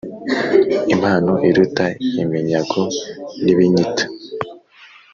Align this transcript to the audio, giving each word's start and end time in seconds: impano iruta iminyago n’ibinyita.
impano 0.93 1.33
iruta 1.49 1.85
iminyago 2.23 2.81
n’ibinyita. 3.43 4.03